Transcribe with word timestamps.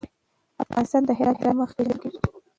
افغانستان 0.63 1.01
د 1.05 1.09
هرات 1.17 1.37
له 1.41 1.51
مخې 1.59 1.69
ښه 1.71 1.75
پېژندل 1.77 1.99
کېږي. 2.11 2.17